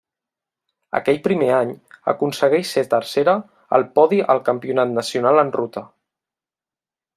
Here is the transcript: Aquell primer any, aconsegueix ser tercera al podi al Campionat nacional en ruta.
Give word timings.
Aquell 0.99 1.19
primer 1.27 1.49
any, 1.57 1.73
aconsegueix 2.13 2.71
ser 2.77 2.85
tercera 2.95 3.37
al 3.79 3.87
podi 3.99 4.23
al 4.35 4.43
Campionat 4.49 4.95
nacional 4.97 5.45
en 5.45 5.55
ruta. 5.61 5.87